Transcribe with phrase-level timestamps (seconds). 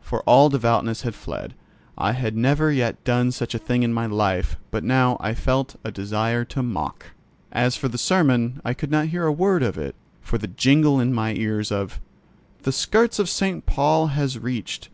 [0.00, 1.54] For all devoutness had fled.
[1.96, 5.76] I had never yet done such a thing in my life, but now I felt
[5.84, 7.12] a desire to mock.
[7.52, 10.98] As for the sermon, I could not hear a word of it for the jingle
[10.98, 12.00] in my ears of
[12.64, 13.66] "The skirts of St.
[13.66, 14.88] Paul has reached.